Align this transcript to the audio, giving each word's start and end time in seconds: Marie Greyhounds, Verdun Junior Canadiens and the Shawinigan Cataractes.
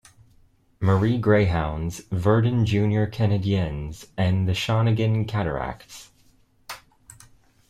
Marie 0.79 1.15
Greyhounds, 1.19 1.99
Verdun 2.09 2.65
Junior 2.65 3.05
Canadiens 3.05 4.07
and 4.17 4.47
the 4.47 4.53
Shawinigan 4.53 5.27
Cataractes. 5.29 6.09